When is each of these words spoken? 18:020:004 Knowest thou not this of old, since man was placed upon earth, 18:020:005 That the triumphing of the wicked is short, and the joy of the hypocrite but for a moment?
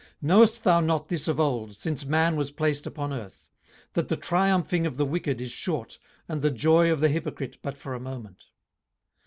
18:020:004 0.01 0.09
Knowest 0.23 0.63
thou 0.63 0.79
not 0.79 1.09
this 1.09 1.27
of 1.27 1.39
old, 1.39 1.75
since 1.75 2.05
man 2.05 2.35
was 2.35 2.49
placed 2.49 2.87
upon 2.87 3.13
earth, 3.13 3.51
18:020:005 3.89 3.93
That 3.93 4.07
the 4.07 4.17
triumphing 4.17 4.85
of 4.87 4.97
the 4.97 5.05
wicked 5.05 5.39
is 5.39 5.51
short, 5.51 5.99
and 6.27 6.41
the 6.41 6.49
joy 6.49 6.89
of 6.91 7.01
the 7.01 7.09
hypocrite 7.09 7.59
but 7.61 7.77
for 7.77 7.93
a 7.93 7.99
moment? 7.99 8.45